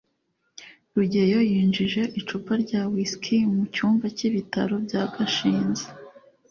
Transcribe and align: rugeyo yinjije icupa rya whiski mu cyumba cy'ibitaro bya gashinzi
rugeyo 0.95 1.39
yinjije 1.51 2.01
icupa 2.19 2.53
rya 2.63 2.81
whiski 2.91 3.37
mu 3.53 3.63
cyumba 3.73 4.05
cy'ibitaro 4.17 4.75
bya 4.85 5.01
gashinzi 5.13 5.85